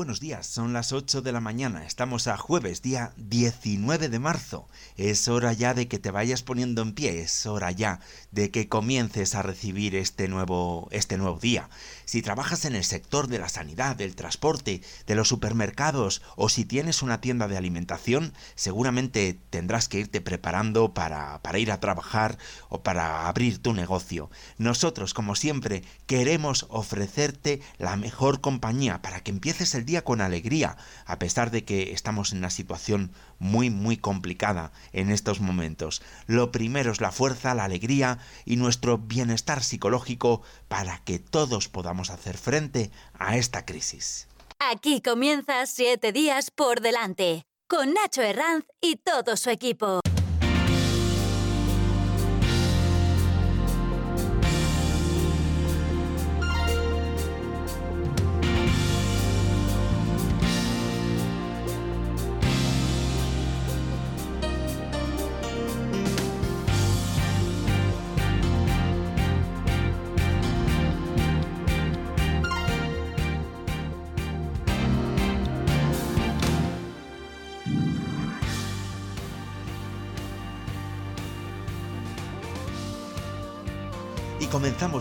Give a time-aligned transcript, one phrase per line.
[0.00, 4.66] Buenos días, son las 8 de la mañana, estamos a jueves, día 19 de marzo.
[4.96, 8.66] Es hora ya de que te vayas poniendo en pie, es hora ya de que
[8.66, 11.68] comiences a recibir este nuevo, este nuevo día.
[12.06, 16.64] Si trabajas en el sector de la sanidad, del transporte, de los supermercados o si
[16.64, 22.38] tienes una tienda de alimentación, seguramente tendrás que irte preparando para, para ir a trabajar
[22.70, 24.30] o para abrir tu negocio.
[24.56, 31.18] Nosotros, como siempre, queremos ofrecerte la mejor compañía para que empieces el con alegría, a
[31.18, 36.02] pesar de que estamos en una situación muy, muy complicada en estos momentos.
[36.26, 42.10] Lo primero es la fuerza, la alegría y nuestro bienestar psicológico para que todos podamos
[42.10, 44.28] hacer frente a esta crisis.
[44.58, 49.99] Aquí comienza Siete Días por Delante, con Nacho Herranz y todo su equipo.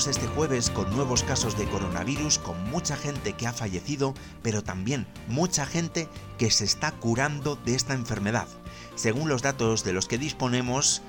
[0.08, 5.08] Este jueves con nuevos casos de coronavirus, con mucha gente que ha fallecido, pero también
[5.28, 8.48] mucha gente que se está curando de esta enfermedad.
[8.96, 11.02] Según los datos de los que disponemos,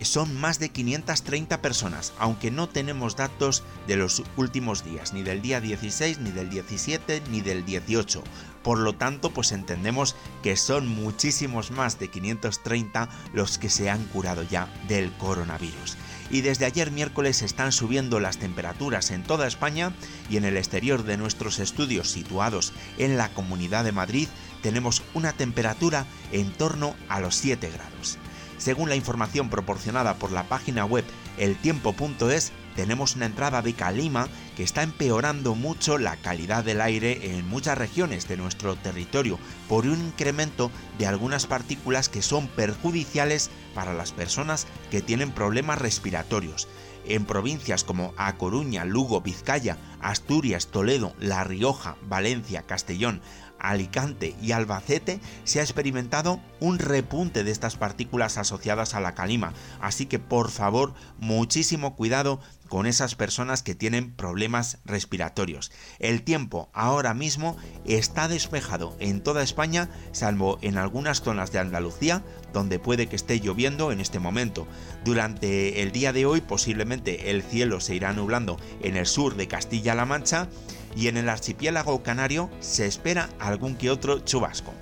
[0.00, 5.42] son más de 530 personas, aunque no tenemos datos de los últimos días, ni del
[5.42, 8.22] día 16, ni del 17, ni del 18.
[8.62, 14.04] Por lo tanto, pues entendemos que son muchísimos más de 530 los que se han
[14.04, 15.96] curado ya del coronavirus
[16.30, 19.92] y desde ayer miércoles están subiendo las temperaturas en toda España
[20.28, 24.28] y en el exterior de nuestros estudios situados en la Comunidad de Madrid
[24.62, 28.18] tenemos una temperatura en torno a los 7 grados.
[28.58, 31.04] Según la información proporcionada por la página web
[31.38, 34.28] eltiempo.es, tenemos una entrada de calima
[34.58, 39.38] que está empeorando mucho la calidad del aire en muchas regiones de nuestro territorio
[39.68, 45.78] por un incremento de algunas partículas que son perjudiciales para las personas que tienen problemas
[45.78, 46.66] respiratorios.
[47.06, 53.22] En provincias como A Coruña, Lugo, Vizcaya, Asturias, Toledo, La Rioja, Valencia, Castellón,
[53.58, 59.52] Alicante y Albacete se ha experimentado un repunte de estas partículas asociadas a la calima,
[59.80, 65.72] así que por favor muchísimo cuidado con esas personas que tienen problemas respiratorios.
[65.98, 72.22] El tiempo ahora mismo está despejado en toda España, salvo en algunas zonas de Andalucía,
[72.52, 74.66] donde puede que esté lloviendo en este momento.
[75.04, 79.48] Durante el día de hoy posiblemente el cielo se irá nublando en el sur de
[79.48, 80.48] Castilla-La Mancha
[80.96, 84.72] y en el archipiélago canario se espera algún que otro chubasco.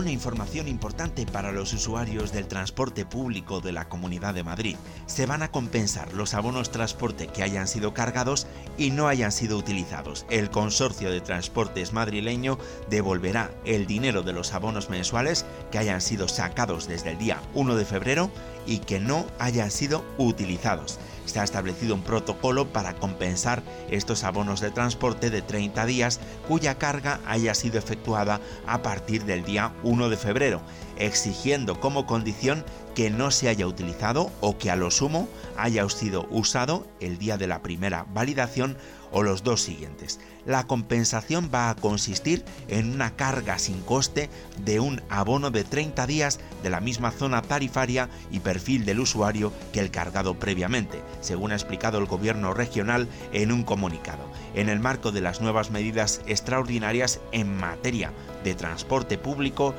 [0.00, 4.76] Una información importante para los usuarios del transporte público de la Comunidad de Madrid.
[5.04, 8.46] Se van a compensar los abonos transporte que hayan sido cargados
[8.78, 10.24] y no hayan sido utilizados.
[10.30, 16.28] El consorcio de transportes madrileño devolverá el dinero de los abonos mensuales que hayan sido
[16.28, 18.30] sacados desde el día 1 de febrero
[18.66, 20.98] y que no hayan sido utilizados
[21.30, 26.76] se ha establecido un protocolo para compensar estos abonos de transporte de 30 días cuya
[26.76, 30.60] carga haya sido efectuada a partir del día 1 de febrero,
[30.98, 32.64] exigiendo como condición
[32.94, 37.38] que no se haya utilizado o que a lo sumo haya sido usado el día
[37.38, 38.76] de la primera validación
[39.12, 40.20] o los dos siguientes.
[40.46, 44.30] La compensación va a consistir en una carga sin coste
[44.64, 49.52] de un abono de 30 días de la misma zona tarifaria y perfil del usuario
[49.72, 54.30] que el cargado previamente, según ha explicado el gobierno regional en un comunicado.
[54.54, 58.12] En el marco de las nuevas medidas extraordinarias en materia
[58.44, 59.74] de transporte público,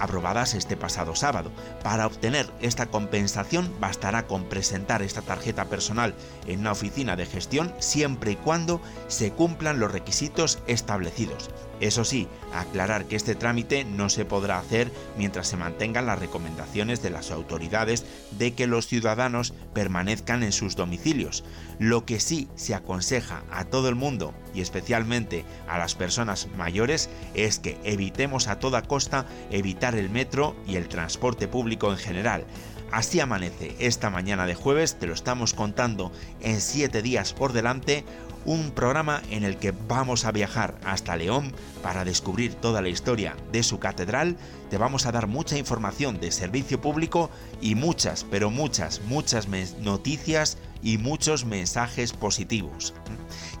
[0.00, 1.52] aprobadas este pasado sábado.
[1.82, 6.14] Para obtener esta compensación bastará con presentar esta tarjeta personal
[6.46, 11.50] en una oficina de gestión siempre y cuando se cumplan los requisitos establecidos.
[11.80, 17.02] Eso sí, aclarar que este trámite no se podrá hacer mientras se mantengan las recomendaciones
[17.02, 21.42] de las autoridades de que los ciudadanos permanezcan en sus domicilios.
[21.78, 27.08] Lo que sí se aconseja a todo el mundo y especialmente a las personas mayores
[27.34, 32.44] es que evitemos a toda costa evitar el metro y el transporte público en general
[32.92, 36.10] Así amanece esta mañana de jueves, te lo estamos contando
[36.40, 38.04] en 7 días por delante,
[38.44, 41.52] un programa en el que vamos a viajar hasta León
[41.82, 44.36] para descubrir toda la historia de su catedral,
[44.70, 49.46] te vamos a dar mucha información de servicio público y muchas, pero muchas, muchas
[49.78, 52.94] noticias y muchos mensajes positivos.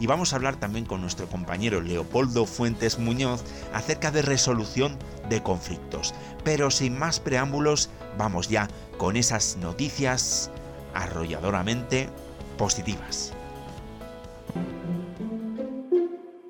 [0.00, 3.44] Y vamos a hablar también con nuestro compañero Leopoldo Fuentes Muñoz
[3.74, 4.98] acerca de resolución
[5.28, 6.14] de conflictos.
[6.42, 8.68] Pero sin más preámbulos, vamos ya
[9.00, 10.50] con esas noticias
[10.92, 12.10] arrolladoramente
[12.58, 13.32] positivas.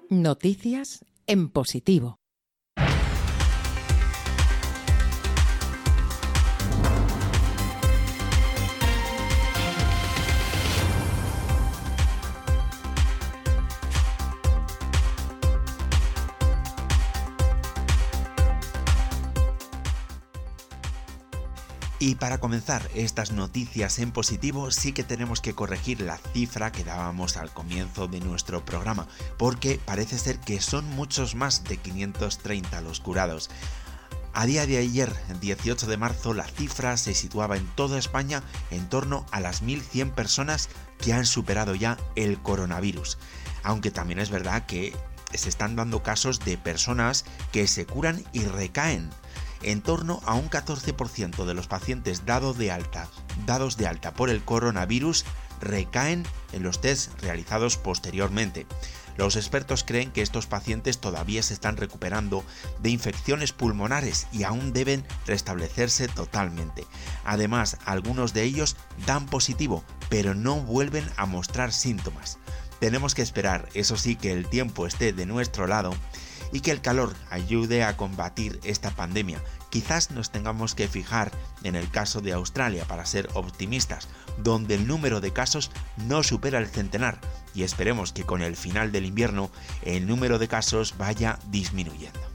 [0.09, 2.20] Noticias en positivo.
[22.03, 26.83] Y para comenzar estas noticias en positivo, sí que tenemos que corregir la cifra que
[26.83, 29.07] dábamos al comienzo de nuestro programa,
[29.37, 33.51] porque parece ser que son muchos más de 530 los curados.
[34.33, 35.13] A día de ayer,
[35.43, 40.15] 18 de marzo, la cifra se situaba en toda España en torno a las 1.100
[40.15, 43.19] personas que han superado ya el coronavirus.
[43.63, 44.97] Aunque también es verdad que
[45.35, 49.11] se están dando casos de personas que se curan y recaen
[49.63, 53.09] en torno a un 14% de los pacientes dados de alta,
[53.47, 55.25] dados de alta por el coronavirus
[55.61, 58.67] recaen en los test realizados posteriormente.
[59.17, 62.43] Los expertos creen que estos pacientes todavía se están recuperando
[62.81, 66.87] de infecciones pulmonares y aún deben restablecerse totalmente.
[67.25, 68.77] Además, algunos de ellos
[69.07, 72.39] dan positivo, pero no vuelven a mostrar síntomas.
[72.79, 75.93] Tenemos que esperar, eso sí, que el tiempo esté de nuestro lado
[76.53, 79.43] y que el calor ayude a combatir esta pandemia.
[79.71, 81.31] Quizás nos tengamos que fijar
[81.63, 84.09] en el caso de Australia para ser optimistas,
[84.39, 85.71] donde el número de casos
[86.09, 87.21] no supera el centenar
[87.55, 89.51] y esperemos que con el final del invierno
[89.83, 92.30] el número de casos vaya disminuyendo.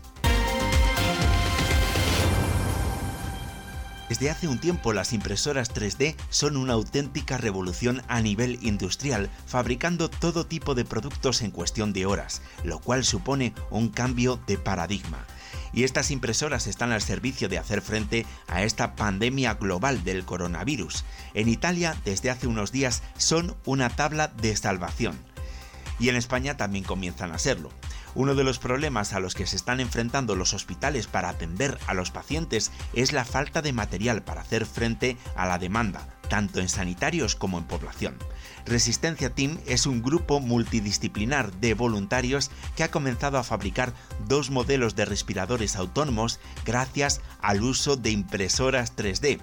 [4.08, 10.10] Desde hace un tiempo las impresoras 3D son una auténtica revolución a nivel industrial, fabricando
[10.10, 15.26] todo tipo de productos en cuestión de horas, lo cual supone un cambio de paradigma.
[15.74, 21.04] Y estas impresoras están al servicio de hacer frente a esta pandemia global del coronavirus.
[21.34, 25.18] En Italia, desde hace unos días, son una tabla de salvación.
[26.00, 27.72] Y en España también comienzan a serlo.
[28.16, 31.94] Uno de los problemas a los que se están enfrentando los hospitales para atender a
[31.94, 36.70] los pacientes es la falta de material para hacer frente a la demanda, tanto en
[36.70, 38.18] sanitarios como en población.
[38.66, 43.94] Resistencia Team es un grupo multidisciplinar de voluntarios que ha comenzado a fabricar
[44.28, 49.42] dos modelos de respiradores autónomos gracias al uso de impresoras 3D.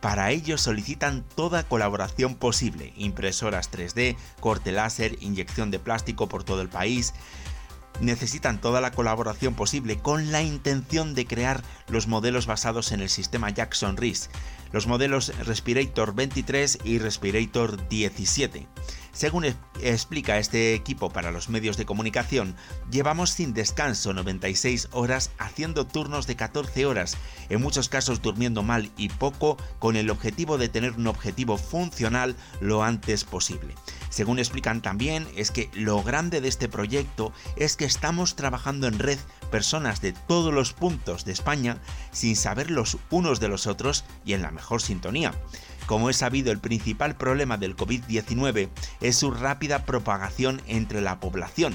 [0.00, 6.60] Para ello solicitan toda colaboración posible, impresoras 3D, corte láser, inyección de plástico por todo
[6.60, 7.14] el país,
[8.00, 13.08] necesitan toda la colaboración posible con la intención de crear los modelos basados en el
[13.08, 14.30] sistema Jackson Rees,
[14.72, 18.66] los modelos Respirator 23 y Respirator 17.
[19.12, 19.44] Según
[19.82, 22.56] explica este equipo para los medios de comunicación,
[22.90, 27.18] llevamos sin descanso 96 horas haciendo turnos de 14 horas,
[27.50, 32.36] en muchos casos durmiendo mal y poco, con el objetivo de tener un objetivo funcional
[32.60, 33.74] lo antes posible.
[34.12, 38.98] Según explican también, es que lo grande de este proyecto es que estamos trabajando en
[38.98, 39.18] red
[39.50, 41.78] personas de todos los puntos de España
[42.10, 45.32] sin saber los unos de los otros y en la mejor sintonía.
[45.86, 48.68] Como es sabido, el principal problema del COVID-19
[49.00, 51.72] es su rápida propagación entre la población,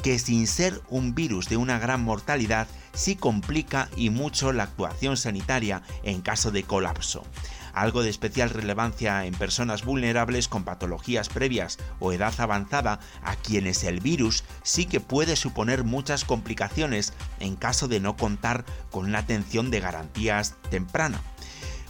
[0.00, 5.16] que sin ser un virus de una gran mortalidad, sí complica y mucho la actuación
[5.16, 7.24] sanitaria en caso de colapso.
[7.72, 13.84] Algo de especial relevancia en personas vulnerables con patologías previas o edad avanzada, a quienes
[13.84, 19.20] el virus sí que puede suponer muchas complicaciones en caso de no contar con una
[19.20, 21.20] atención de garantías temprana.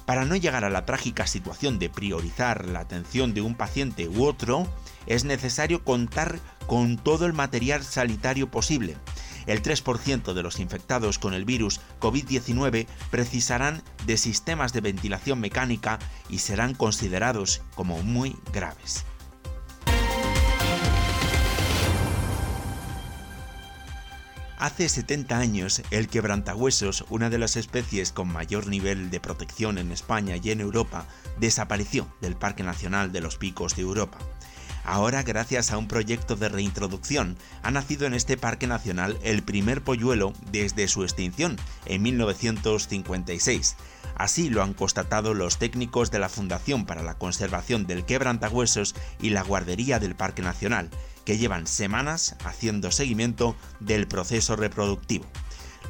[0.06, 4.25] Para no llegar a la trágica situación de priorizar la atención de un paciente u
[4.25, 4.66] otro,
[5.06, 8.96] es necesario contar con todo el material sanitario posible.
[9.50, 15.99] El 3% de los infectados con el virus COVID-19 precisarán de sistemas de ventilación mecánica
[16.28, 19.04] y serán considerados como muy graves.
[24.57, 29.90] Hace 70 años, el quebrantahuesos, una de las especies con mayor nivel de protección en
[29.90, 31.07] España y en Europa,
[31.40, 34.19] desapareció del Parque Nacional de los Picos de Europa.
[34.84, 39.82] Ahora, gracias a un proyecto de reintroducción, ha nacido en este parque nacional el primer
[39.82, 41.56] polluelo desde su extinción
[41.87, 43.76] en 1956.
[44.16, 49.30] Así lo han constatado los técnicos de la Fundación para la Conservación del Quebrantahuesos y
[49.30, 50.90] la Guardería del Parque Nacional,
[51.25, 55.26] que llevan semanas haciendo seguimiento del proceso reproductivo.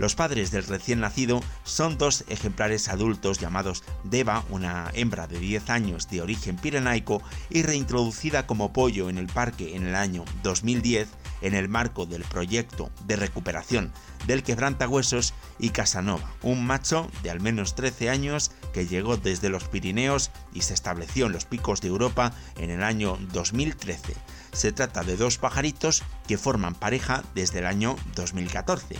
[0.01, 5.69] Los padres del recién nacido son dos ejemplares adultos llamados Deva, una hembra de 10
[5.69, 11.07] años de origen pirenaico y reintroducida como pollo en el parque en el año 2010
[11.43, 13.93] en el marco del proyecto de recuperación
[14.27, 19.65] del quebrantahuesos y Casanova, un macho de al menos 13 años que llegó desde los
[19.65, 24.15] Pirineos y se estableció en los picos de Europa en el año 2013.
[24.53, 28.97] Se trata de dos pajaritos que forman pareja desde el año 2014.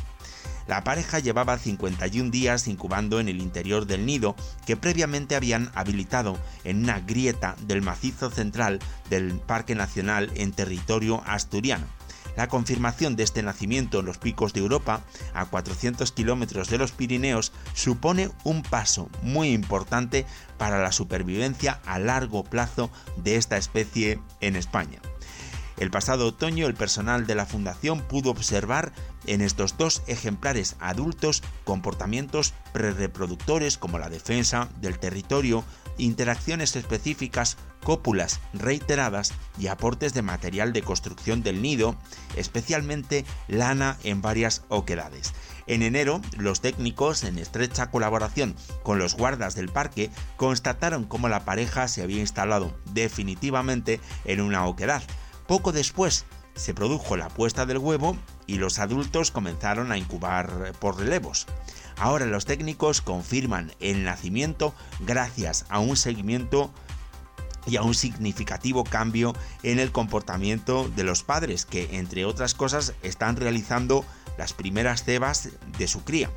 [0.71, 4.37] La pareja llevaba 51 días incubando en el interior del nido
[4.67, 11.25] que previamente habían habilitado en una grieta del macizo central del Parque Nacional en territorio
[11.27, 11.87] asturiano.
[12.37, 15.01] La confirmación de este nacimiento en los picos de Europa,
[15.35, 20.25] a 400 kilómetros de los Pirineos, supone un paso muy importante
[20.57, 25.01] para la supervivencia a largo plazo de esta especie en España.
[25.81, 28.93] El pasado otoño el personal de la fundación pudo observar
[29.31, 35.65] en estos dos ejemplares adultos comportamientos prereproductores como la defensa del territorio,
[35.99, 41.95] interacciones específicas, cópulas reiteradas y aportes de material de construcción del nido,
[42.35, 45.33] especialmente lana en varias oquedades.
[45.69, 51.45] En enero, los técnicos, en estrecha colaboración con los guardas del parque, constataron cómo la
[51.45, 55.05] pareja se había instalado definitivamente en una oquedad,
[55.47, 58.17] poco después se produjo la puesta del huevo
[58.51, 61.47] y los adultos comenzaron a incubar por relevos.
[61.97, 66.73] Ahora los técnicos confirman el nacimiento gracias a un seguimiento
[67.69, 72.95] y a un significativo cambio en el comportamiento de los padres que, entre otras cosas,
[73.05, 74.05] están realizando
[74.37, 76.29] las primeras cebas de su cría.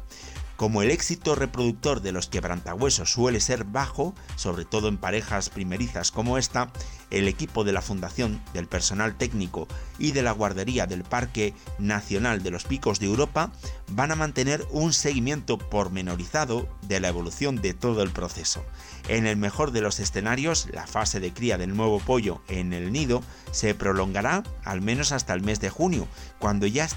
[0.55, 6.12] Como el éxito reproductor de los quebrantahuesos suele ser bajo, sobre todo en parejas primerizas
[6.12, 6.72] como esta,
[7.13, 9.67] el equipo de la Fundación, del personal técnico
[9.98, 13.51] y de la guardería del Parque Nacional de los Picos de Europa
[13.89, 18.65] van a mantener un seguimiento pormenorizado de la evolución de todo el proceso.
[19.08, 22.91] En el mejor de los escenarios, la fase de cría del nuevo pollo en el
[22.91, 26.08] nido se prolongará al menos hasta el mes de junio,
[26.39, 26.88] cuando ya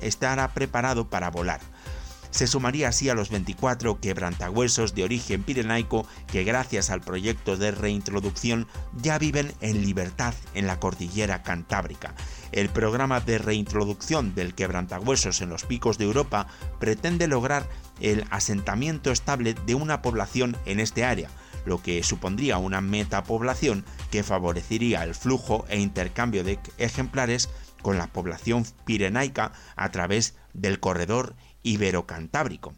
[0.00, 1.60] estará preparado para volar
[2.32, 7.70] se sumaría así a los 24 quebrantahuesos de origen pirenaico que gracias al proyecto de
[7.70, 12.14] reintroducción ya viven en libertad en la cordillera cantábrica.
[12.50, 16.48] El programa de reintroducción del quebrantahuesos en los picos de Europa
[16.80, 17.68] pretende lograr
[18.00, 21.28] el asentamiento estable de una población en este área,
[21.66, 27.50] lo que supondría una metapoblación que favorecería el flujo e intercambio de ejemplares
[27.82, 32.74] con la población pirenaica a través del corredor ibero-cantábrico.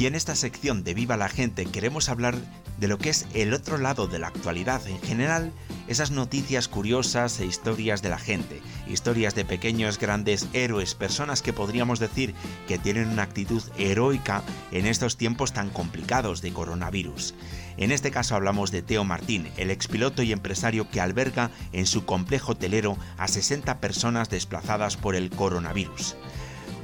[0.00, 2.34] Y en esta sección de Viva la gente queremos hablar
[2.78, 5.52] de lo que es el otro lado de la actualidad en general,
[5.88, 11.52] esas noticias curiosas e historias de la gente, historias de pequeños grandes héroes, personas que
[11.52, 12.32] podríamos decir
[12.66, 14.42] que tienen una actitud heroica
[14.72, 17.34] en estos tiempos tan complicados de coronavirus.
[17.76, 22.06] En este caso hablamos de Teo Martín, el expiloto y empresario que alberga en su
[22.06, 26.16] complejo hotelero a 60 personas desplazadas por el coronavirus.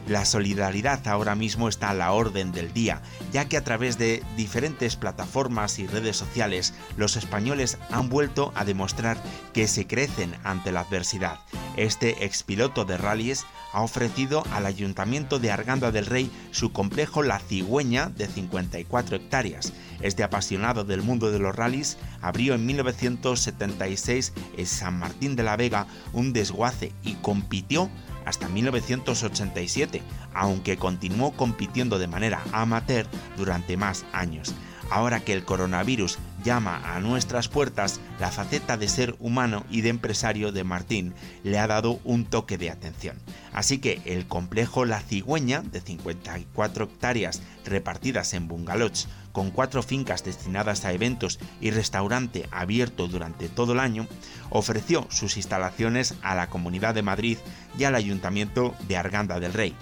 [0.06, 4.22] La solidaridad ahora mismo está a la orden del día, ya que a través de
[4.36, 9.20] diferentes plataformas y redes sociales los españoles han vuelto a demostrar
[9.52, 11.40] que se crecen ante la adversidad.
[11.76, 17.40] Este expiloto de rallies ha ofrecido al ayuntamiento de Arganda del Rey su complejo La
[17.40, 19.72] Cigüeña de 54 hectáreas.
[20.00, 25.56] Este apasionado del mundo de los rallies abrió en 1976 en San Martín de la
[25.56, 27.90] Vega un desguace y compitió
[28.26, 30.02] hasta 1987,
[30.34, 33.06] aunque continuó compitiendo de manera amateur
[33.38, 34.54] durante más años.
[34.90, 39.88] Ahora que el coronavirus llama a nuestras puertas, la faceta de ser humano y de
[39.88, 43.16] empresario de Martín le ha dado un toque de atención.
[43.52, 50.24] Así que el complejo La Cigüeña, de 54 hectáreas repartidas en bungalows, con cuatro fincas
[50.24, 54.06] destinadas a eventos y restaurante abierto durante todo el año,
[54.48, 57.36] ofreció sus instalaciones a la Comunidad de Madrid
[57.78, 59.76] y al Ayuntamiento de Arganda del Rey.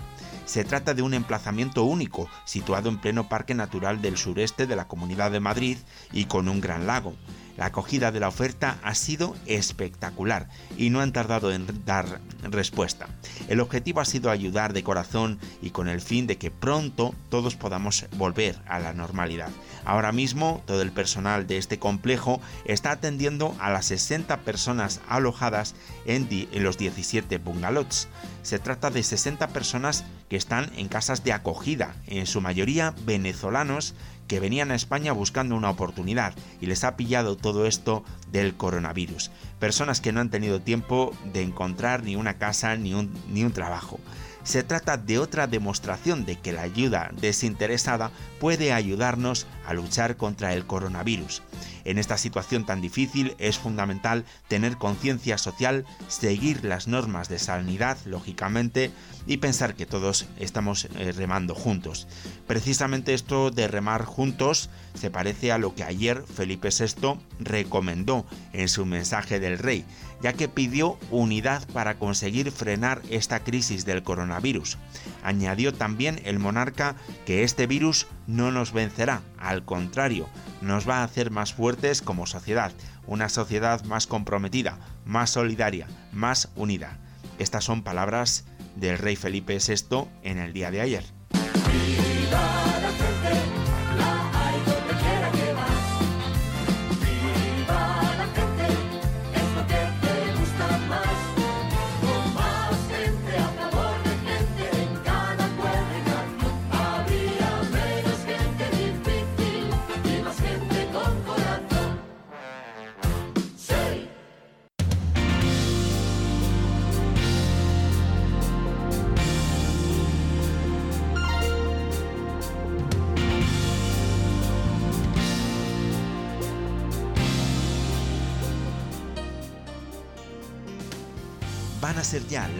[0.45, 4.89] Se trata de un emplazamiento único, situado en pleno Parque Natural del sureste de la
[4.89, 5.79] Comunidad de Madrid
[6.11, 7.15] y con un gran lago.
[7.57, 13.09] La acogida de la oferta ha sido espectacular y no han tardado en dar respuesta.
[13.49, 17.55] El objetivo ha sido ayudar de corazón y con el fin de que pronto todos
[17.55, 19.51] podamos volver a la normalidad.
[19.85, 25.75] Ahora mismo todo el personal de este complejo está atendiendo a las 60 personas alojadas
[26.07, 28.09] en, los 17 bungalows.
[28.43, 33.95] Se trata de 60 personas que están en casas de acogida, en su mayoría venezolanos
[34.27, 39.31] que venían a España buscando una oportunidad y les ha pillado todo esto del coronavirus.
[39.59, 43.53] Personas que no han tenido tiempo de encontrar ni una casa ni un, ni un
[43.53, 44.01] trabajo.
[44.43, 48.11] Se trata de otra demostración de que la ayuda desinteresada
[48.45, 51.41] puede ayudarnos a luchar contra el coronavirus.
[51.87, 57.97] En esta situación tan difícil es fundamental tener conciencia social, seguir las normas de sanidad,
[58.05, 58.91] lógicamente,
[59.27, 62.07] y pensar que todos estamos eh, remando juntos.
[62.47, 68.69] Precisamente esto de remar juntos se parece a lo que ayer Felipe VI recomendó en
[68.69, 69.87] su mensaje del rey,
[70.23, 74.77] ya que pidió unidad para conseguir frenar esta crisis del coronavirus.
[75.25, 76.95] Añadió también el monarca
[77.27, 80.29] que este virus no nos vencerá, al contrario,
[80.61, 82.73] nos va a hacer más fuertes como sociedad,
[83.07, 86.99] una sociedad más comprometida, más solidaria, más unida.
[87.39, 88.45] Estas son palabras
[88.77, 91.05] del rey Felipe VI en el día de ayer.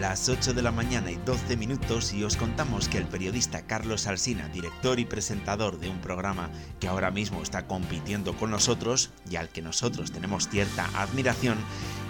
[0.09, 4.05] Las 8 de la mañana y 12 minutos y os contamos que el periodista Carlos
[4.05, 9.37] Alsina, director y presentador de un programa que ahora mismo está compitiendo con nosotros y
[9.37, 11.57] al que nosotros tenemos cierta admiración,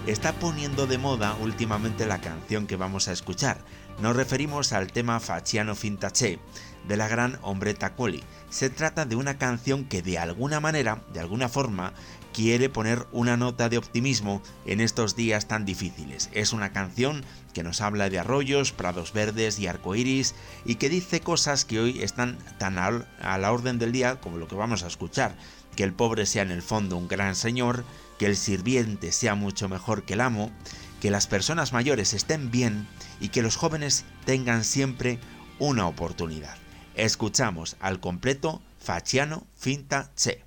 [0.08, 3.60] está poniendo de moda últimamente la canción que vamos a escuchar.
[4.02, 6.40] Nos referimos al tema Facciano Fintaché
[6.86, 8.22] de la gran hombreta Coli.
[8.50, 11.94] Se trata de una canción que de alguna manera, de alguna forma,
[12.36, 16.30] quiere poner una nota de optimismo en estos días tan difíciles.
[16.34, 21.22] Es una canción que nos habla de arroyos, prados verdes y arcoíris y que dice
[21.22, 24.88] cosas que hoy están tan a la orden del día como lo que vamos a
[24.88, 25.38] escuchar.
[25.78, 27.86] Que el pobre sea en el fondo un gran señor,
[28.20, 30.52] que el sirviente sea mucho mejor que el amo,
[31.00, 32.86] que las personas mayores estén bien
[33.22, 35.20] y que los jóvenes tengan siempre
[35.58, 36.58] una oportunidad.
[36.96, 40.44] Escuchamos al completo Faciano Finta Che.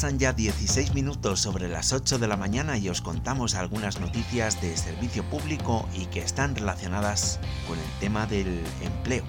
[0.00, 4.58] Pasan ya 16 minutos sobre las 8 de la mañana y os contamos algunas noticias
[4.62, 9.24] de servicio público y que están relacionadas con el tema del empleo.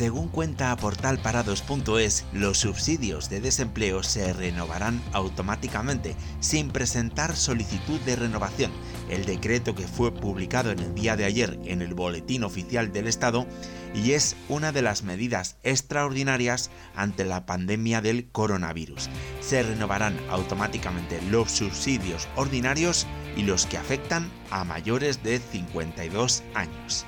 [0.00, 8.70] Según cuenta portalparados.es, los subsidios de desempleo se renovarán automáticamente sin presentar solicitud de renovación.
[9.08, 13.06] El decreto que fue publicado en el día de ayer en el Boletín Oficial del
[13.06, 13.46] Estado
[13.94, 19.08] y es una de las medidas extraordinarias ante la pandemia del coronavirus.
[19.40, 27.06] Se renovarán automáticamente los subsidios ordinarios y los que afectan a mayores de 52 años.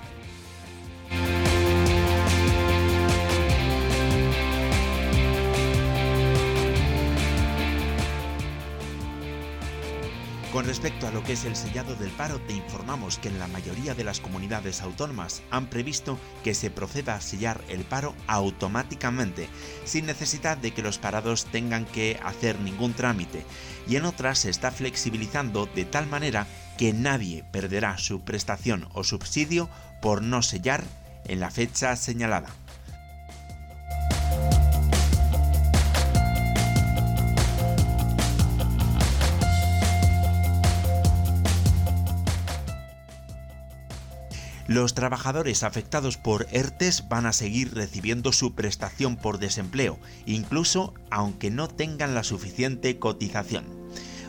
[10.62, 13.48] Con respecto a lo que es el sellado del paro, te informamos que en la
[13.48, 19.48] mayoría de las comunidades autónomas han previsto que se proceda a sellar el paro automáticamente,
[19.85, 23.44] sin necesidad de que los parados tengan que hacer ningún trámite,
[23.88, 26.46] y en otras se está flexibilizando de tal manera
[26.79, 29.68] que nadie perderá su prestación o subsidio
[30.01, 30.85] por no sellar
[31.25, 32.51] en la fecha señalada.
[44.68, 51.51] Los trabajadores afectados por ERTES van a seguir recibiendo su prestación por desempleo, incluso aunque
[51.51, 53.64] no tengan la suficiente cotización.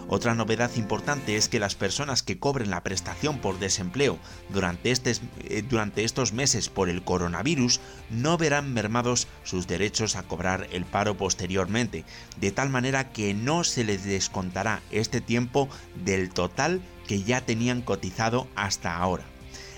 [0.07, 4.19] Otra novedad importante es que las personas que cobren la prestación por desempleo
[4.49, 10.67] durante, eh, durante, estos meses por el coronavirus no verán mermados sus derechos a cobrar
[10.71, 12.05] el paro posteriormente,
[12.39, 15.69] de tal manera que no se les descontará este tiempo
[16.03, 19.32] del total que ya tenían cotizado hasta ahora.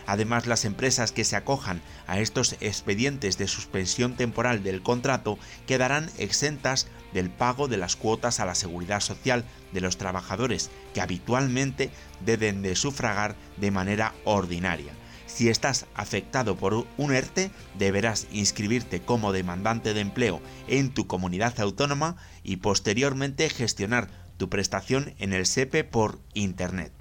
[0.07, 6.09] Además, las empresas que se acojan a estos expedientes de suspensión temporal del contrato quedarán
[6.17, 11.89] exentas del pago de las cuotas a la seguridad social de los trabajadores que habitualmente
[12.25, 14.93] deben de sufragar de manera ordinaria.
[15.27, 21.59] Si estás afectado por un ERTE, deberás inscribirte como demandante de empleo en tu comunidad
[21.59, 26.91] autónoma y posteriormente gestionar tu prestación en el SEPE por Internet.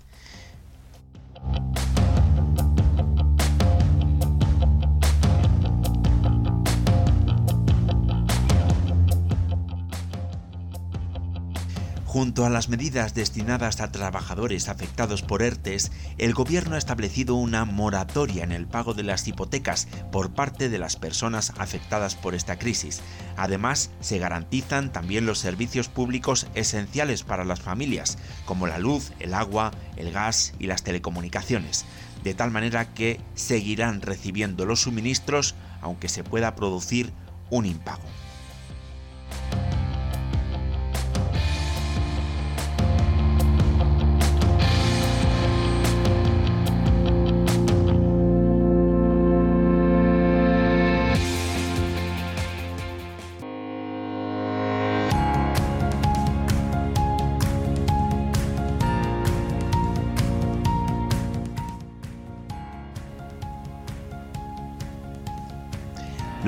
[12.14, 17.64] Junto a las medidas destinadas a trabajadores afectados por ERTES, el gobierno ha establecido una
[17.64, 22.56] moratoria en el pago de las hipotecas por parte de las personas afectadas por esta
[22.56, 23.00] crisis.
[23.36, 29.34] Además, se garantizan también los servicios públicos esenciales para las familias, como la luz, el
[29.34, 31.84] agua, el gas y las telecomunicaciones,
[32.22, 37.12] de tal manera que seguirán recibiendo los suministros aunque se pueda producir
[37.50, 38.04] un impago.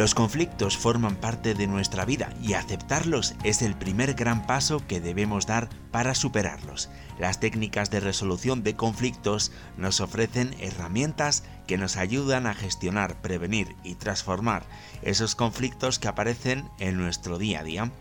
[0.07, 5.01] Los conflictos forman parte de nuestra vida y aceptarlos es el primer gran paso que
[5.01, 6.89] debemos dar para superarlos.
[7.19, 13.75] Las técnicas de resolución de conflictos nos ofrecen herramientas que nos ayudan a gestionar, prevenir
[13.83, 14.65] y transformar
[15.03, 17.93] esos conflictos que aparecen en nuestro día a día.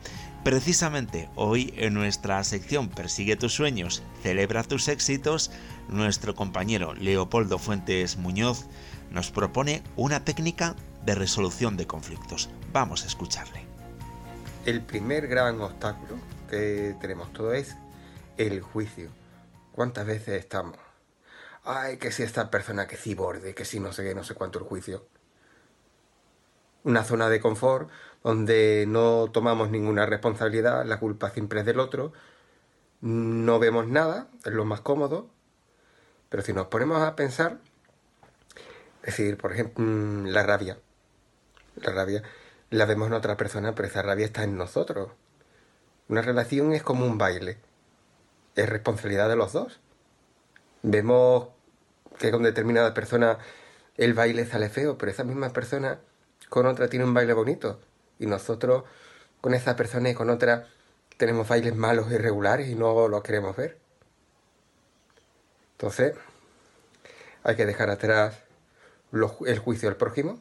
[0.44, 5.50] Precisamente hoy en nuestra sección Persigue tus sueños, celebra tus éxitos,
[5.90, 8.68] nuestro compañero Leopoldo Fuentes Muñoz
[9.10, 12.50] nos propone una técnica de resolución de conflictos.
[12.72, 13.66] Vamos a escucharle.
[14.66, 16.16] El primer gran obstáculo
[16.50, 17.76] que tenemos todo es
[18.38, 19.10] el juicio.
[19.72, 20.78] ¿Cuántas veces estamos?
[21.64, 24.36] Ay, que si esta persona que si borde, que si no sé qué, no sé
[24.36, 25.08] cuánto el juicio.
[26.84, 27.90] Una zona de confort
[28.24, 32.14] donde no tomamos ninguna responsabilidad, la culpa siempre es del otro,
[33.02, 35.30] no vemos nada, es lo más cómodo,
[36.30, 37.60] pero si nos ponemos a pensar,
[39.04, 40.80] es decir, por ejemplo, mm, la rabia.
[41.76, 42.24] La rabia
[42.70, 45.12] la vemos en otra persona, pero esa rabia está en nosotros.
[46.08, 47.58] Una relación es como un baile.
[48.56, 49.80] Es responsabilidad de los dos.
[50.82, 51.50] Vemos
[52.20, 53.38] que con determinada persona
[53.98, 56.00] el baile sale feo, pero esa misma persona
[56.50, 57.80] con otra tiene un baile bonito.
[58.20, 58.84] Y nosotros
[59.42, 60.68] con esa persona y con otra
[61.18, 63.78] tenemos bailes malos, irregulares y no los queremos ver.
[65.74, 66.16] Entonces,
[67.44, 68.44] hay que dejar atrás
[69.46, 70.40] el juicio del prójimo,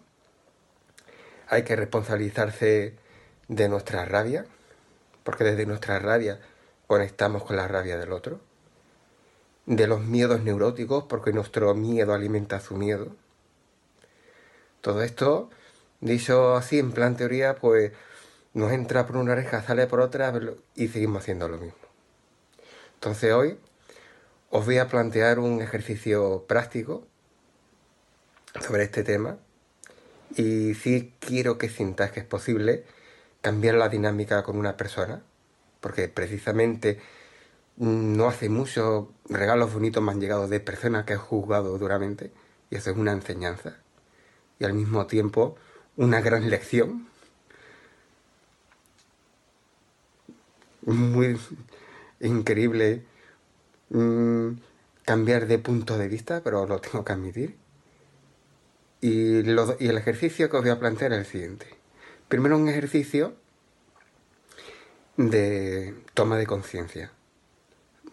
[1.48, 2.94] hay que responsabilizarse
[3.48, 4.46] de nuestra rabia,
[5.22, 6.40] porque desde nuestra rabia
[6.86, 8.40] conectamos con la rabia del otro,
[9.66, 13.16] de los miedos neuróticos, porque nuestro miedo alimenta su miedo.
[14.80, 15.50] Todo esto,
[16.00, 17.92] dicho así en plan teoría, pues
[18.52, 20.32] nos entra por una oreja, sale por otra
[20.74, 21.78] y seguimos haciendo lo mismo.
[22.94, 23.58] Entonces hoy
[24.50, 27.06] os voy a plantear un ejercicio práctico
[28.60, 29.38] sobre este tema
[30.36, 32.84] y sí quiero que sintáis que es posible
[33.40, 35.22] cambiar la dinámica con una persona,
[35.80, 36.98] porque precisamente
[37.76, 42.30] no hace mucho regalos bonitos me han llegado de personas que he juzgado duramente
[42.70, 43.76] y eso es una enseñanza
[44.58, 45.56] y al mismo tiempo
[45.96, 47.08] una gran lección.
[50.82, 51.38] Muy
[52.20, 53.04] increíble
[53.90, 54.50] mm,
[55.04, 57.63] cambiar de punto de vista, pero lo tengo que admitir.
[59.04, 61.66] Y, el ejercicio que os voy a plantear es el siguiente.
[62.28, 63.34] Primero un ejercicio
[65.18, 67.12] de toma de conciencia.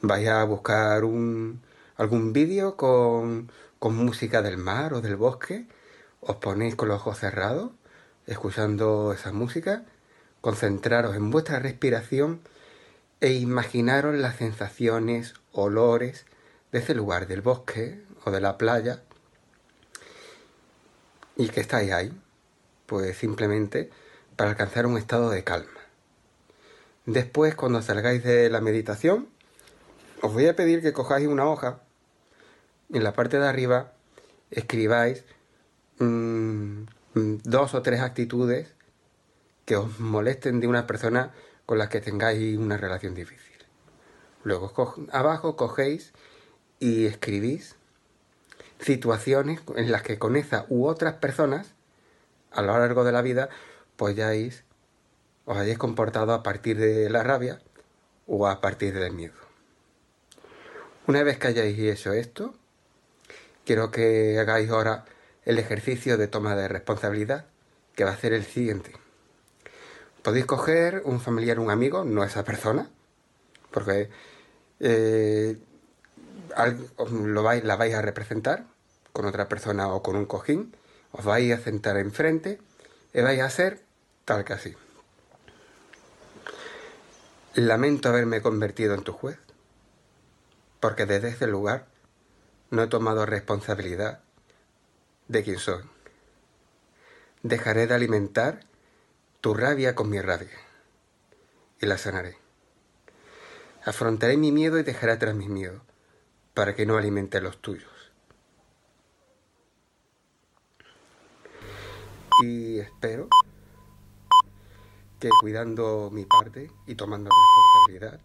[0.02, 1.62] Vais a buscar un,
[1.96, 3.50] algún vídeo con,
[3.80, 5.66] con música del mar o del bosque,
[6.20, 7.72] os ponéis con los ojos cerrados,
[8.28, 9.86] escuchando esa música,
[10.42, 12.42] concentraros en vuestra respiración
[13.22, 16.26] e imaginaros las sensaciones, olores
[16.74, 19.04] de ese lugar, del bosque o de la playa,
[21.36, 22.12] y que estáis ahí,
[22.86, 23.90] pues simplemente
[24.36, 25.80] para alcanzar un estado de calma.
[27.06, 29.28] Después, cuando salgáis de la meditación,
[30.22, 31.82] os voy a pedir que cojáis una hoja
[32.94, 33.94] en la parte de arriba
[34.50, 35.24] escribáis
[36.00, 38.74] mm, dos o tres actitudes
[39.66, 41.32] que os molesten de una persona
[41.66, 43.66] con la que tengáis una relación difícil.
[44.44, 44.74] Luego
[45.12, 46.14] abajo cogéis
[46.80, 47.78] y escribís
[48.82, 51.74] situaciones en las que con esa u otras personas
[52.52, 53.50] a lo largo de la vida
[53.96, 54.32] pues ya
[55.46, 57.62] os hayáis comportado a partir de la rabia
[58.28, 59.36] o a partir del miedo.
[61.08, 62.56] Una vez que hayáis hecho esto,
[63.66, 65.06] quiero que hagáis ahora
[65.46, 67.46] el ejercicio de toma de responsabilidad,
[67.96, 68.94] que va a ser el siguiente.
[70.24, 72.90] Podéis coger un familiar, un amigo, no esa persona,
[73.72, 74.10] porque
[74.80, 75.58] eh,
[77.12, 78.71] lo vais, la vais a representar
[79.14, 80.76] con otra persona o con un cojín,
[81.12, 82.60] os vais a sentar enfrente
[83.14, 83.82] y vais a hacer
[84.26, 84.76] tal que así.
[87.54, 89.38] Lamento haberme convertido en tu juez,
[90.80, 91.88] porque desde ese lugar
[92.70, 94.22] no he tomado responsabilidad
[95.28, 95.84] de quién soy.
[97.44, 98.62] Dejaré de alimentar
[99.42, 100.60] tu rabia con mi rabia
[101.82, 102.38] y la sanaré.
[103.84, 105.82] Afrontaré mi miedo y dejaré atrás mis miedos
[106.54, 108.01] para que no alimente los tuyos.
[112.40, 113.28] Y espero
[115.20, 118.20] que cuidando mi parte y tomando responsabilidad,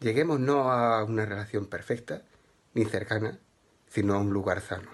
[0.00, 2.22] lleguemos no a una relación perfecta
[2.72, 3.38] ni cercana,
[3.88, 4.90] sino a un lugar sano.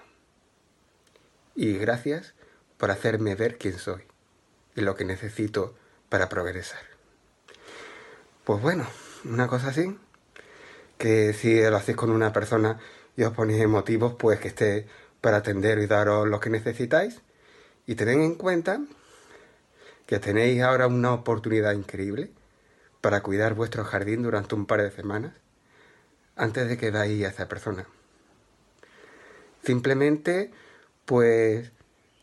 [1.55, 2.33] Y gracias
[2.77, 4.03] por hacerme ver quién soy
[4.75, 5.75] y lo que necesito
[6.09, 6.81] para progresar.
[8.43, 8.85] Pues bueno,
[9.23, 9.97] una cosa así,
[10.97, 12.79] que si lo hacéis con una persona
[13.15, 14.87] y os ponéis motivos, pues que esté
[15.21, 17.21] para atender y daros lo que necesitáis.
[17.91, 18.79] Y tened en cuenta
[20.05, 22.31] que tenéis ahora una oportunidad increíble
[23.01, 25.33] para cuidar vuestro jardín durante un par de semanas
[26.37, 27.85] antes de que vayáis a esa persona.
[29.65, 30.51] Simplemente,
[31.03, 31.73] pues,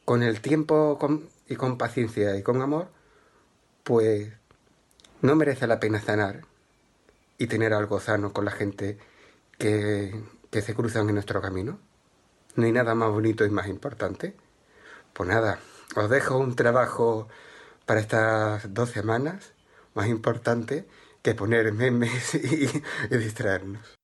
[0.07, 0.99] con el tiempo
[1.47, 2.89] y con paciencia y con amor,
[3.85, 4.33] pues,
[5.21, 6.45] no merece la pena sanar
[7.37, 8.97] y tener algo sano con la gente
[9.59, 10.19] que,
[10.51, 11.79] que se cruzan en nuestro camino.
[12.57, 14.35] No hay nada más bonito y más importante.
[15.19, 15.59] Pues nada,
[15.97, 17.27] os dejo un trabajo
[17.87, 19.53] para estas dos semanas
[19.95, 20.87] más importante
[21.23, 22.71] que poner memes y,
[23.11, 23.98] y distraernos.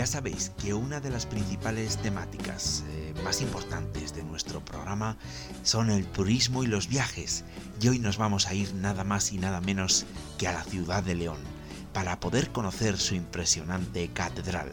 [0.00, 5.18] Ya sabéis que una de las principales temáticas eh, más importantes de nuestro programa
[5.62, 7.44] son el turismo y los viajes,
[7.82, 10.06] y hoy nos vamos a ir nada más y nada menos
[10.38, 11.36] que a la ciudad de León,
[11.92, 14.72] para poder conocer su impresionante catedral.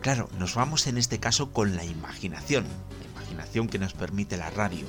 [0.00, 2.64] Claro, nos vamos en este caso con la imaginación,
[2.98, 4.88] la imaginación que nos permite la radio,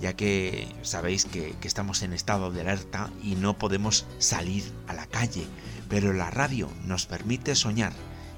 [0.00, 4.94] ya que sabéis que, que estamos en estado de alerta y no podemos salir a
[4.94, 5.46] la calle
[5.90, 7.92] pero la radio nos permite soñar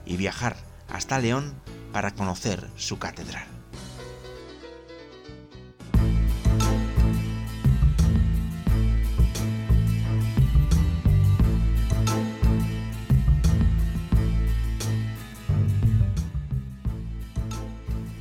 [0.07, 1.55] y viajar hasta León
[1.93, 3.47] para conocer su catedral.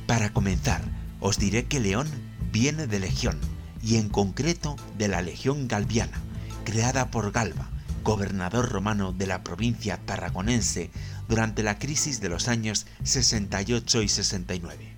[0.06, 0.82] Para comenzar,
[1.20, 2.06] os diré que León
[2.52, 3.38] viene de legión,
[3.82, 6.20] y en concreto de la legión galviana,
[6.64, 7.70] creada por Galba,
[8.04, 10.90] gobernador romano de la provincia tarragonense
[11.32, 14.92] durante la crisis de los años 68 y 69.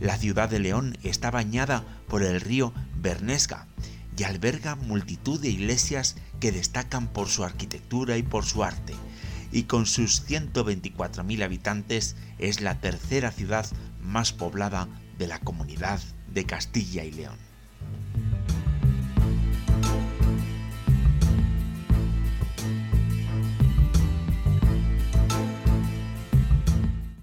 [0.00, 3.68] La ciudad de León está bañada por el río Bernesga
[4.18, 8.94] y alberga multitud de iglesias que destacan por su arquitectura y por su arte,
[9.52, 13.64] y con sus 124.000 habitantes es la tercera ciudad
[14.00, 17.38] más poblada de la comunidad de Castilla y León.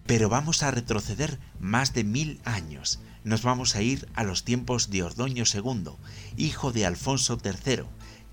[0.10, 3.00] Pero vamos a retroceder más de mil años.
[3.24, 5.92] Nos vamos a ir a los tiempos de Ordoño II,
[6.36, 7.84] hijo de Alfonso III,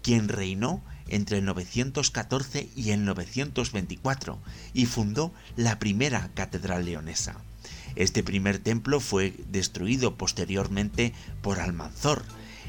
[0.00, 4.38] quien reinó entre el 914 y el 924
[4.72, 7.36] y fundó la primera catedral leonesa.
[7.94, 11.12] Este primer templo fue destruido posteriormente
[11.42, 12.24] por Almanzor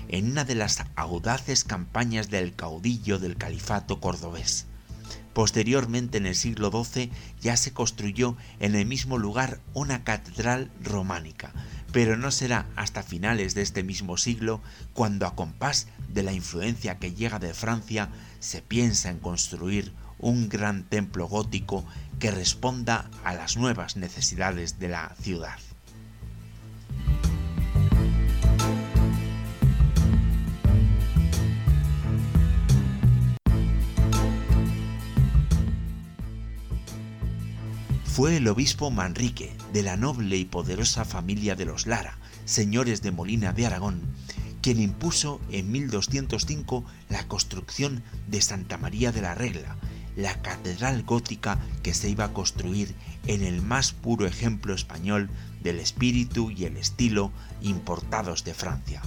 [0.10, 4.66] en una de las audaces campañas del caudillo del califato cordobés.
[5.38, 11.54] Posteriormente, en el siglo XII, ya se construyó en el mismo lugar una catedral románica,
[11.92, 14.62] pero no será hasta finales de este mismo siglo
[14.94, 20.50] cuando a compás de la influencia que llega de Francia se piensa en construir un
[20.50, 21.86] gran templo gótico
[22.18, 25.60] que responda a las nuevas necesidades de la ciudad.
[38.18, 43.12] Fue el obispo Manrique, de la noble y poderosa familia de los Lara, señores de
[43.12, 44.02] Molina de Aragón,
[44.64, 49.78] quien impuso en 1205 la construcción de Santa María de la Regla,
[50.16, 52.96] la catedral gótica que se iba a construir
[53.28, 55.30] en el más puro ejemplo español
[55.62, 59.04] del espíritu y el estilo importados de Francia.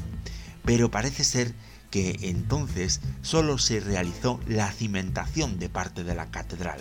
[0.65, 1.53] Pero parece ser
[1.91, 6.79] que entonces solo se realizó la cimentación de parte de la catedral.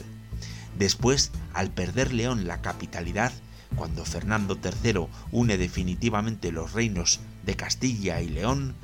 [0.79, 3.33] Después, al perder León la capitalidad,
[3.75, 8.75] cuando Fernando III une definitivamente los reinos de Castilla y León,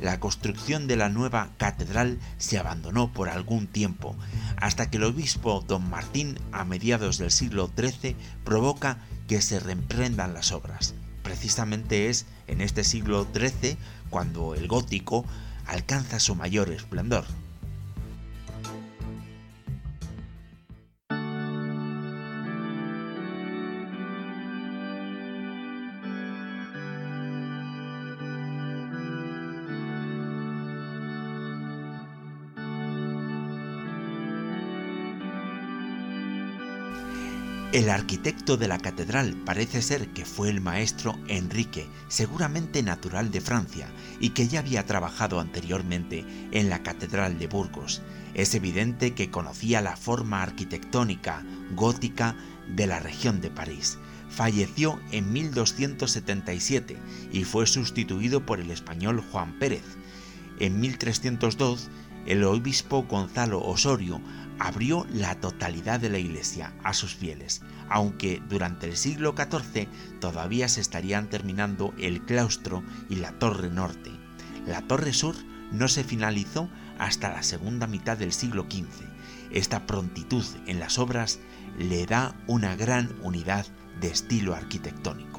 [0.00, 4.16] la construcción de la nueva catedral se abandonó por algún tiempo,
[4.56, 8.98] hasta que el obispo don Martín, a mediados del siglo XIII, provoca
[9.28, 10.94] que se reemprendan las obras.
[11.22, 13.76] Precisamente es en este siglo XIII
[14.08, 15.26] cuando el gótico
[15.66, 17.26] alcanza su mayor esplendor.
[37.72, 43.40] El arquitecto de la catedral parece ser que fue el maestro Enrique, seguramente natural de
[43.40, 43.88] Francia,
[44.20, 48.02] y que ya había trabajado anteriormente en la Catedral de Burgos.
[48.34, 52.36] Es evidente que conocía la forma arquitectónica gótica
[52.68, 53.96] de la región de París.
[54.28, 56.98] Falleció en 1277
[57.32, 59.96] y fue sustituido por el español Juan Pérez.
[60.58, 61.88] En 1302,
[62.26, 64.20] el obispo Gonzalo Osorio
[64.58, 69.88] abrió la totalidad de la iglesia a sus fieles, aunque durante el siglo XIV
[70.20, 74.10] todavía se estarían terminando el claustro y la torre norte.
[74.66, 75.34] La torre sur
[75.72, 79.04] no se finalizó hasta la segunda mitad del siglo XV.
[79.50, 81.40] Esta prontitud en las obras
[81.78, 83.66] le da una gran unidad
[84.00, 85.31] de estilo arquitectónico.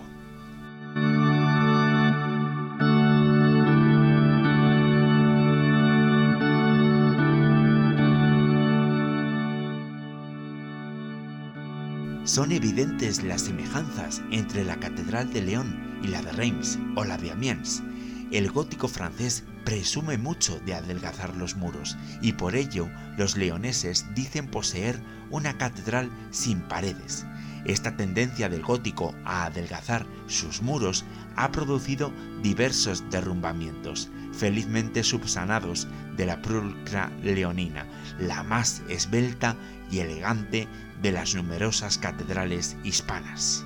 [12.26, 17.18] Son evidentes las semejanzas entre la Catedral de León y la de Reims o la
[17.18, 17.84] de Amiens.
[18.32, 24.48] El gótico francés presume mucho de adelgazar los muros y por ello los leoneses dicen
[24.48, 25.02] poseer
[25.32, 27.26] una catedral sin paredes.
[27.66, 31.04] Esta tendencia del gótico a adelgazar sus muros
[31.36, 37.88] ha producido diversos derrumbamientos, felizmente subsanados de la pulcra leonina,
[38.20, 39.56] la más esbelta
[39.92, 40.68] y elegante
[41.02, 43.66] de las numerosas catedrales hispanas.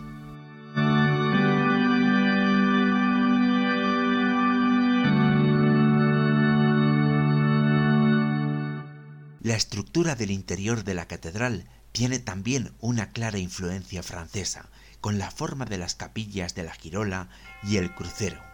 [9.41, 15.32] La estructura del interior de la catedral tiene también una clara influencia francesa, con la
[15.32, 17.30] forma de las capillas de la girola
[17.63, 18.47] y el crucero.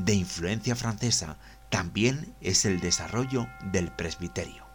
[0.00, 1.36] De influencia francesa
[1.68, 4.66] también es el desarrollo del presbiterio.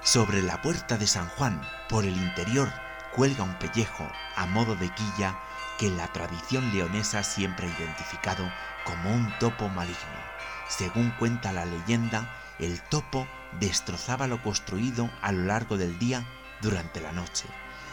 [0.00, 2.70] Sobre la puerta de San Juan, por el interior,
[3.16, 5.36] cuelga un pellejo a modo de quilla
[5.78, 8.50] que la tradición leonesa siempre ha identificado
[8.84, 9.96] como un topo maligno.
[10.68, 13.26] Según cuenta la leyenda, el topo
[13.60, 16.26] destrozaba lo construido a lo largo del día
[16.60, 17.46] durante la noche.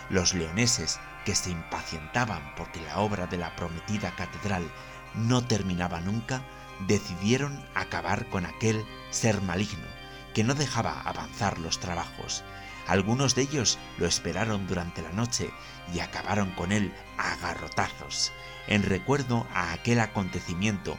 [0.10, 4.70] Los leoneses, que se impacientaban porque la obra de la prometida catedral
[5.16, 6.44] no terminaba nunca,
[6.88, 9.88] decidieron acabar con aquel ser maligno
[10.34, 12.44] que no dejaba avanzar los trabajos.
[12.88, 15.50] Algunos de ellos lo esperaron durante la noche
[15.94, 18.32] y acabaron con él a garrotazos.
[18.68, 20.98] En recuerdo a aquel acontecimiento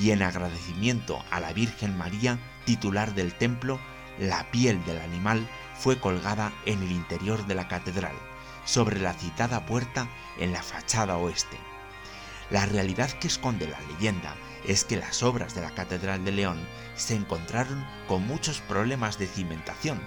[0.00, 3.78] y en agradecimiento a la Virgen María, titular del templo,
[4.18, 5.46] la piel del animal
[5.78, 8.14] fue colgada en el interior de la catedral,
[8.64, 10.08] sobre la citada puerta
[10.38, 11.58] en la fachada oeste.
[12.50, 14.34] La realidad que esconde la leyenda
[14.66, 16.58] es que las obras de la Catedral de León
[16.94, 20.00] se encontraron con muchos problemas de cimentación,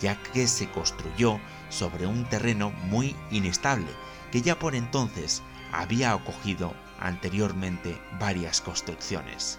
[0.00, 3.90] ya que se construyó sobre un terreno muy inestable,
[4.30, 5.42] que ya por entonces
[5.72, 9.58] había acogido anteriormente varias construcciones.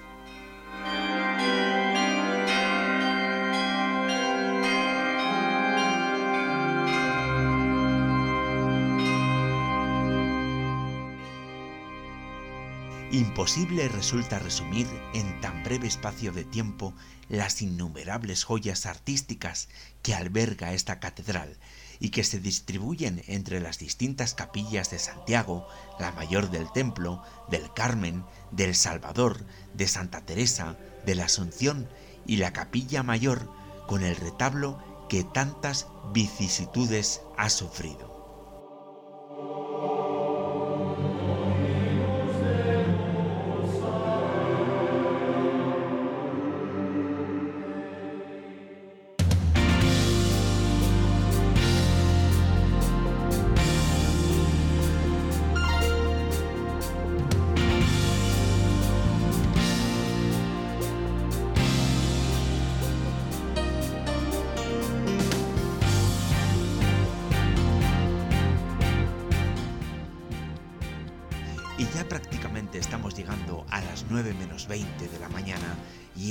[13.12, 16.93] Imposible resulta resumir en tan breve espacio de tiempo
[17.28, 19.68] las innumerables joyas artísticas
[20.03, 21.57] que alberga esta catedral
[21.99, 25.68] y que se distribuyen entre las distintas capillas de Santiago,
[25.99, 29.43] la mayor del Templo, del Carmen, del Salvador,
[29.74, 31.89] de Santa Teresa, de la Asunción
[32.28, 33.51] y la capilla mayor
[33.88, 38.09] con el retablo que tantas vicisitudes ha sufrido.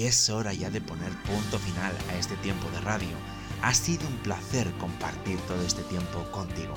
[0.08, 3.14] Es hora ya de poner punto final a este tiempo de radio.
[3.62, 6.74] Ha sido un placer compartir todo este tiempo contigo.